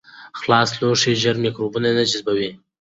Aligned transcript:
خلاص 0.39 0.69
لوښي 0.79 1.13
ژر 1.23 1.35
میکروبونه 1.43 1.89
جذبوي. 2.11 2.49